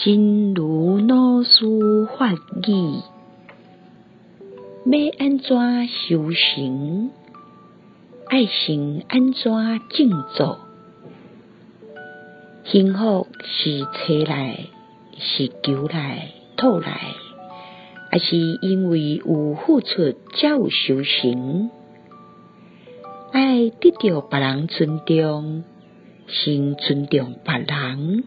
[0.00, 3.02] 真如老师法语，
[4.84, 7.10] 要安怎修行？
[8.28, 9.42] 爱心安怎
[9.90, 10.60] 静坐？
[12.62, 14.66] 幸福是找来，
[15.18, 17.00] 是求来，讨来，
[18.12, 21.70] 还是因为有付出才有修行？
[23.32, 25.64] 爱得到别人尊重，
[26.28, 28.22] 先尊重别人；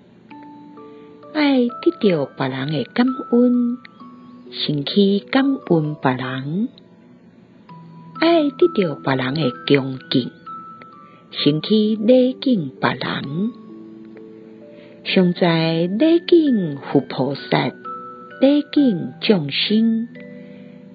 [1.34, 3.78] 爱得到别人的感恩，
[4.52, 6.68] 先去感恩别人；
[8.20, 10.30] 爱得到别人的恭敬，
[11.32, 13.52] 先去礼敬别人。
[15.04, 17.68] 尚在礼敬佛菩萨，
[18.42, 20.10] 礼敬众生，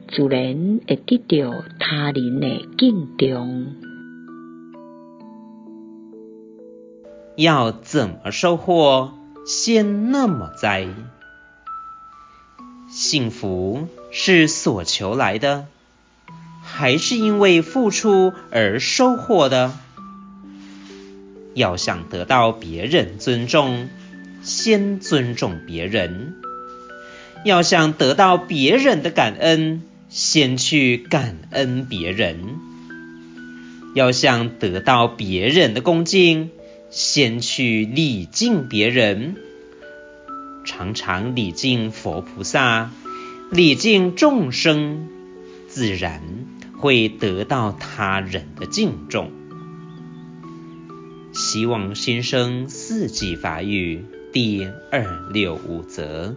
[0.09, 3.75] 自然会得到他人的敬重。
[7.37, 9.13] 要怎么收获？
[9.47, 10.89] 先那么栽。
[12.91, 15.67] 幸福是所求来的，
[16.65, 19.73] 还是因为付出而收获的？
[21.55, 23.89] 要想得到别人尊重，
[24.43, 26.35] 先尊重别人；
[27.45, 32.37] 要想得到别人的感恩，先去感恩别人；
[33.95, 36.51] 要想得到别人的恭敬，
[36.89, 39.37] 先去礼敬别人，
[40.65, 42.91] 常常礼敬佛菩萨，
[43.51, 45.09] 礼敬众生，
[45.69, 46.23] 自然
[46.79, 49.31] 会得到他人的敬重。
[51.35, 56.35] 希望先生四季法语第二六五则。